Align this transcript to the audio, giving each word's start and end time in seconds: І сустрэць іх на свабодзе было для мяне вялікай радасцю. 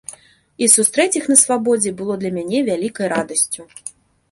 І 0.63 0.69
сустрэць 0.75 1.17
іх 1.19 1.27
на 1.33 1.37
свабодзе 1.43 1.93
было 2.01 2.17
для 2.23 2.33
мяне 2.41 2.65
вялікай 2.73 3.13
радасцю. 3.17 3.71